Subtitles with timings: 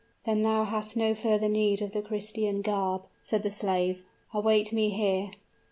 [0.25, 4.03] "Then thou hast no further need of the Christian garb," said the slave.
[4.33, 5.29] "Await me here."